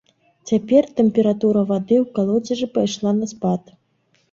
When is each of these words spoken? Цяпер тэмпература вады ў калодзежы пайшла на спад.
Цяпер 0.51 0.87
тэмпература 1.01 1.61
вады 1.73 1.95
ў 2.03 2.05
калодзежы 2.17 2.67
пайшла 2.81 3.15
на 3.21 3.31
спад. 3.37 3.73